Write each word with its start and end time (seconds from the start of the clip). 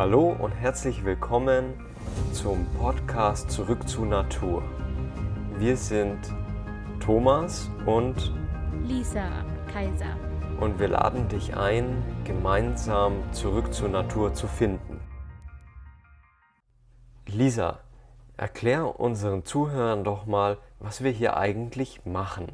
Hallo 0.00 0.30
und 0.30 0.52
herzlich 0.52 1.04
willkommen 1.04 1.74
zum 2.32 2.64
Podcast 2.78 3.50
Zurück 3.50 3.86
zu 3.86 4.06
Natur. 4.06 4.62
Wir 5.58 5.76
sind 5.76 6.18
Thomas 7.00 7.70
und 7.84 8.32
Lisa 8.82 9.44
Kaiser. 9.70 10.16
Und 10.58 10.78
wir 10.78 10.88
laden 10.88 11.28
dich 11.28 11.54
ein, 11.54 12.02
gemeinsam 12.24 13.30
zurück 13.34 13.74
zur 13.74 13.90
Natur 13.90 14.32
zu 14.32 14.46
finden. 14.46 15.02
Lisa, 17.26 17.80
erklär 18.38 18.98
unseren 18.98 19.44
Zuhörern 19.44 20.02
doch 20.02 20.24
mal, 20.24 20.56
was 20.78 21.04
wir 21.04 21.10
hier 21.10 21.36
eigentlich 21.36 22.06
machen. 22.06 22.48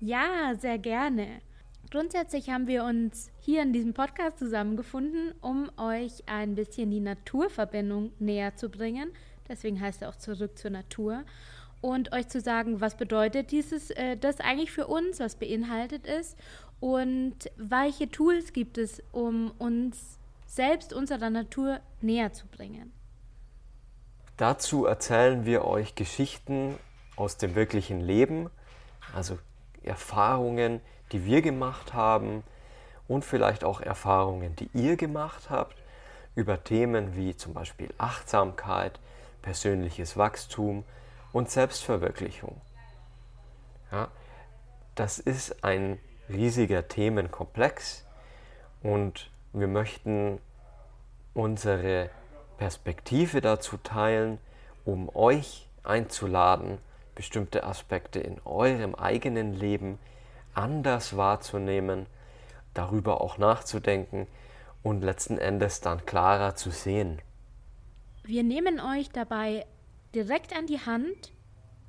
Ja, 0.00 0.56
sehr 0.58 0.78
gerne. 0.78 1.42
Grundsätzlich 1.90 2.50
haben 2.50 2.66
wir 2.66 2.82
uns 2.82 3.30
hier 3.38 3.62
in 3.62 3.72
diesem 3.72 3.94
Podcast 3.94 4.38
zusammengefunden, 4.38 5.32
um 5.40 5.70
euch 5.76 6.24
ein 6.26 6.56
bisschen 6.56 6.90
die 6.90 7.00
Naturverbindung 7.00 8.10
näher 8.18 8.56
zu 8.56 8.68
bringen. 8.68 9.12
Deswegen 9.48 9.80
heißt 9.80 10.02
er 10.02 10.08
auch 10.08 10.16
zurück 10.16 10.58
zur 10.58 10.72
Natur. 10.72 11.22
Und 11.80 12.12
euch 12.12 12.26
zu 12.26 12.40
sagen, 12.40 12.80
was 12.80 12.96
bedeutet 12.96 13.52
dieses, 13.52 13.90
äh, 13.90 14.16
das 14.16 14.40
eigentlich 14.40 14.72
für 14.72 14.88
uns, 14.88 15.20
was 15.20 15.36
beinhaltet 15.36 16.06
ist 16.06 16.36
und 16.80 17.36
welche 17.56 18.10
Tools 18.10 18.52
gibt 18.52 18.78
es, 18.78 19.02
um 19.12 19.52
uns 19.58 20.18
selbst 20.46 20.92
unserer 20.92 21.30
Natur 21.30 21.80
näher 22.00 22.32
zu 22.32 22.46
bringen. 22.48 22.92
Dazu 24.36 24.86
erzählen 24.86 25.46
wir 25.46 25.64
euch 25.64 25.94
Geschichten 25.94 26.74
aus 27.14 27.36
dem 27.36 27.54
wirklichen 27.54 28.00
Leben, 28.00 28.50
also 29.14 29.38
Erfahrungen, 29.86 30.80
die 31.12 31.24
wir 31.24 31.42
gemacht 31.42 31.94
haben 31.94 32.42
und 33.08 33.24
vielleicht 33.24 33.64
auch 33.64 33.80
Erfahrungen, 33.80 34.56
die 34.56 34.68
ihr 34.74 34.96
gemacht 34.96 35.50
habt 35.50 35.76
über 36.34 36.62
Themen 36.62 37.16
wie 37.16 37.36
zum 37.36 37.54
Beispiel 37.54 37.92
Achtsamkeit, 37.98 38.98
persönliches 39.42 40.16
Wachstum 40.16 40.84
und 41.32 41.50
Selbstverwirklichung. 41.50 42.60
Ja, 43.92 44.08
das 44.94 45.18
ist 45.18 45.64
ein 45.64 45.98
riesiger 46.28 46.88
Themenkomplex 46.88 48.04
und 48.82 49.30
wir 49.52 49.68
möchten 49.68 50.40
unsere 51.34 52.10
Perspektive 52.58 53.40
dazu 53.40 53.76
teilen, 53.76 54.38
um 54.84 55.14
euch 55.14 55.68
einzuladen, 55.82 56.78
bestimmte 57.16 57.64
Aspekte 57.64 58.20
in 58.20 58.40
eurem 58.44 58.94
eigenen 58.94 59.52
Leben 59.52 59.98
anders 60.54 61.16
wahrzunehmen, 61.16 62.06
darüber 62.74 63.20
auch 63.20 63.38
nachzudenken 63.38 64.28
und 64.84 65.02
letzten 65.02 65.38
Endes 65.38 65.80
dann 65.80 66.06
klarer 66.06 66.54
zu 66.54 66.70
sehen. 66.70 67.20
Wir 68.22 68.44
nehmen 68.44 68.78
euch 68.78 69.10
dabei 69.10 69.66
direkt 70.14 70.56
an 70.56 70.66
die 70.66 70.78
Hand, 70.78 71.32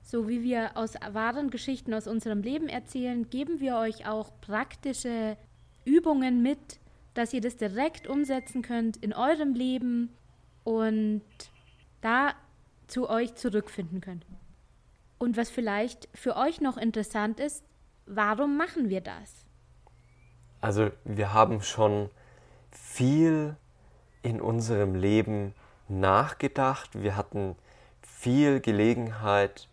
so 0.02 0.28
wie 0.28 0.42
wir 0.42 0.75
aus 0.75 0.95
wahren 1.11 1.50
Geschichten 1.50 1.94
aus 1.94 2.08
unserem 2.08 2.42
Leben 2.42 2.70
erzählen, 2.70 3.30
geben 3.30 3.59
wir 3.59 3.78
euch 3.78 4.08
auch 4.08 4.31
praktische 4.42 5.38
Übungen 5.86 6.42
mit, 6.42 6.80
dass 7.14 7.33
ihr 7.33 7.42
das 7.42 7.58
direkt 7.58 8.08
umsetzen 8.08 8.61
könnt 8.61 8.98
in 8.98 9.14
eurem 9.14 9.53
Leben 9.53 10.09
und 10.64 11.23
da 12.02 12.33
zu 12.88 13.09
euch 13.09 13.36
zurückfinden 13.36 14.02
könnt. 14.02 14.25
Und 15.20 15.38
was 15.38 15.50
vielleicht 15.50 16.08
für 16.14 16.36
euch 16.36 16.62
noch 16.62 16.78
interessant 16.78 17.40
ist, 17.40 17.64
warum 18.06 18.58
machen 18.58 18.90
wir 18.90 19.02
das? 19.02 19.46
Also 20.62 20.92
wir 21.04 21.34
haben 21.34 21.62
schon 21.62 22.10
viel 22.72 23.55
in 24.23 24.42
unserem 24.42 24.95
Leben 24.95 25.54
nachgedacht. 25.88 27.02
Wir 27.02 27.16
hatten 27.16 27.55
viel 28.02 28.60
Gelegenheit, 28.60 29.67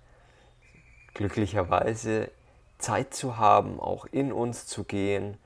glücklicherweise 1.15 2.31
Zeit 2.79 3.15
zu 3.15 3.39
haben, 3.39 3.81
auch 3.81 4.07
in 4.07 4.33
uns 4.33 4.67
zu 4.67 4.85
gehen 4.85 5.39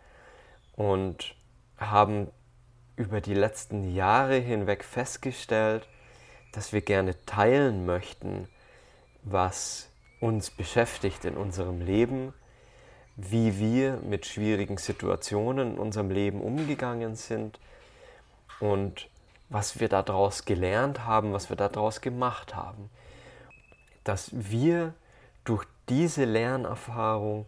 und 0.74 1.34
haben 1.76 2.28
über 2.96 3.20
die 3.20 3.34
letzten 3.34 3.94
Jahre 3.94 4.36
hinweg 4.36 4.82
festgestellt, 4.82 5.86
dass 6.52 6.72
wir 6.72 6.80
gerne 6.80 7.14
teilen 7.26 7.86
möchten, 7.86 8.48
was 9.22 9.87
uns 10.20 10.50
beschäftigt 10.50 11.24
in 11.24 11.36
unserem 11.36 11.80
Leben, 11.80 12.34
wie 13.16 13.58
wir 13.58 13.98
mit 13.98 14.26
schwierigen 14.26 14.78
Situationen 14.78 15.72
in 15.72 15.78
unserem 15.78 16.10
Leben 16.10 16.40
umgegangen 16.40 17.16
sind 17.16 17.58
und 18.60 19.08
was 19.48 19.80
wir 19.80 19.88
daraus 19.88 20.44
gelernt 20.44 21.04
haben, 21.04 21.32
was 21.32 21.48
wir 21.48 21.56
daraus 21.56 22.00
gemacht 22.00 22.54
haben. 22.54 22.90
Dass 24.04 24.30
wir 24.32 24.94
durch 25.44 25.64
diese 25.88 26.24
Lernerfahrung 26.24 27.46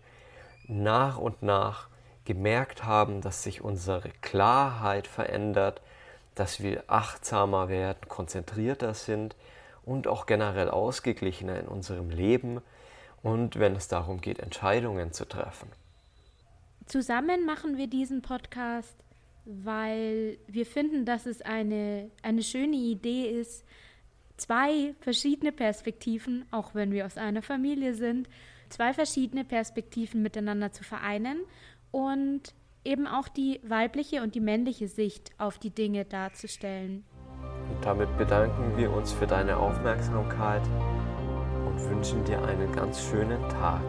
nach 0.67 1.19
und 1.19 1.43
nach 1.43 1.89
gemerkt 2.25 2.85
haben, 2.85 3.21
dass 3.21 3.43
sich 3.43 3.61
unsere 3.61 4.11
Klarheit 4.23 5.07
verändert, 5.07 5.83
dass 6.35 6.63
wir 6.63 6.85
achtsamer 6.87 7.69
werden, 7.69 8.09
konzentrierter 8.09 8.95
sind 8.95 9.37
und 9.85 10.07
auch 10.07 10.27
generell 10.27 10.69
ausgeglichener 10.69 11.59
in 11.61 11.69
unserem 11.69 12.11
Leben 12.11 12.61
und 13.23 13.59
wenn 13.59 13.77
es 13.77 13.89
darum 13.89 14.21
geht, 14.21 14.39
Entscheidungen 14.39 15.13
zu 15.13 15.27
treffen. 15.27 15.69
Zusammen 16.87 17.45
machen 17.45 17.77
wir 17.77 17.87
diesen 17.87 18.23
Podcast, 18.23 18.97
weil 19.45 20.39
wir 20.47 20.67
finden, 20.67 21.05
dass 21.05 21.27
es 21.27 21.43
eine, 21.43 22.11
eine 22.23 22.43
schöne 22.43 22.77
Idee 22.77 23.31
ist, 23.31 23.65
zwei 24.37 24.95
verschiedene 25.01 25.53
Perspektiven, 25.53 26.47
auch 26.51 26.75
wenn 26.75 26.93
wir 26.93 27.07
aus 27.07 27.17
einer 27.17 27.43
Familie 27.43 27.95
sind, 27.95 28.29
zwei 28.71 28.95
verschiedene 28.95 29.45
Perspektiven 29.45 30.23
miteinander 30.23 30.73
zu 30.73 30.83
vereinen 30.85 31.41
und 31.91 32.55
eben 32.85 33.07
auch 33.07 33.29
die 33.29 33.61
weibliche 33.63 34.23
und 34.23 34.35
die 34.35 34.41
männliche 34.41 34.89
Sicht 34.89 35.31
auf 35.39 35.59
die 35.59 35.71
Dinge 35.71 36.05
darzustellen. 36.05 37.05
Damit 37.83 38.17
bedanken 38.19 38.77
wir 38.77 38.93
uns 38.93 39.13
für 39.13 39.27
deine 39.27 39.57
Aufmerksamkeit 39.57 40.63
und 41.67 41.91
wünschen 41.91 42.25
dir 42.25 42.43
einen 42.45 42.71
ganz 42.73 43.03
schönen 43.03 43.41
Tag. 43.49 43.81